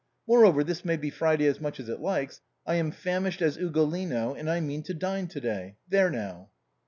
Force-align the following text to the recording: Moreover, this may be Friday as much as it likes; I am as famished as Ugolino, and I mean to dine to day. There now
Moreover, 0.27 0.63
this 0.63 0.83
may 0.83 0.97
be 0.97 1.11
Friday 1.11 1.45
as 1.45 1.61
much 1.61 1.79
as 1.79 1.87
it 1.87 1.99
likes; 2.01 2.41
I 2.65 2.73
am 2.73 2.87
as 2.87 2.95
famished 2.95 3.39
as 3.39 3.59
Ugolino, 3.59 4.33
and 4.33 4.49
I 4.49 4.59
mean 4.59 4.81
to 4.85 4.95
dine 4.95 5.27
to 5.27 5.39
day. 5.39 5.75
There 5.87 6.09
now 6.09 6.49